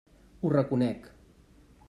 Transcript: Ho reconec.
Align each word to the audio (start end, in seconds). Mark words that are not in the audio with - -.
Ho 0.39 0.51
reconec. 0.53 1.05